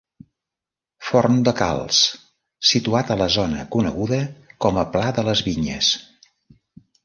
[1.09, 1.99] Forn de calç
[2.71, 4.21] situat a la zona coneguda
[4.67, 5.95] com a Pla de les Vinyes.